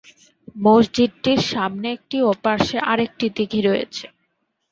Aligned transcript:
মসজিদটির 0.57 1.41
সামনে 1.51 1.87
একটি 1.95 2.17
ও 2.21 2.39
পার্শ্বে 2.43 2.79
আরেকটি 2.91 3.25
দিঘী 3.37 3.61
রয়েছে। 3.63 4.05